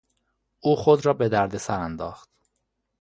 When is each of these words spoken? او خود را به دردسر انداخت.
او 0.61 0.75
خود 0.75 1.05
را 1.05 1.13
به 1.13 1.29
دردسر 1.29 1.79
انداخت. 1.79 2.29